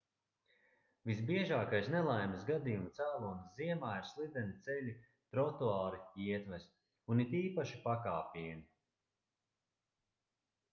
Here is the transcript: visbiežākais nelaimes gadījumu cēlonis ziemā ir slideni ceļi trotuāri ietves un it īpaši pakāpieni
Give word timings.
visbiežākais 1.09 1.89
nelaimes 1.95 2.47
gadījumu 2.47 2.93
cēlonis 2.95 3.51
ziemā 3.59 3.91
ir 3.99 4.09
slideni 4.13 4.57
ceļi 4.69 4.97
trotuāri 5.35 6.01
ietves 6.33 6.67
un 7.17 7.25
it 7.27 7.39
īpaši 7.45 7.85
pakāpieni 7.87 8.69